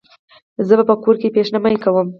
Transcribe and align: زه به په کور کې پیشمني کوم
زه 0.67 0.73
به 0.77 0.83
په 0.89 0.95
کور 1.03 1.15
کې 1.21 1.33
پیشمني 1.35 1.77
کوم 1.83 2.07